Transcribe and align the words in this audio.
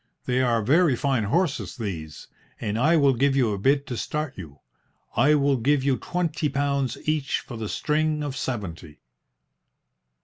"They 0.25 0.41
are 0.41 0.63
very 0.63 0.95
fine 0.95 1.25
horses, 1.25 1.77
these, 1.77 2.27
and 2.59 2.75
I 2.79 2.97
will 2.97 3.13
give 3.13 3.35
you 3.35 3.53
a 3.53 3.59
bid 3.59 3.85
to 3.85 3.95
start 3.95 4.33
you. 4.35 4.57
I 5.15 5.35
will 5.35 5.57
give 5.57 5.83
you 5.83 5.97
twenty 5.97 6.49
pounds 6.49 6.97
each 7.07 7.41
for 7.41 7.55
the 7.55 7.69
string 7.69 8.23
of 8.23 8.35
seventy." 8.35 9.01